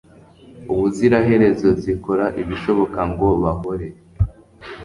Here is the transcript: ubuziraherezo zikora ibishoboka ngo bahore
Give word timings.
ubuziraherezo 0.73 1.67
zikora 1.83 2.25
ibishoboka 2.41 2.99
ngo 3.11 3.27
bahore 3.43 3.87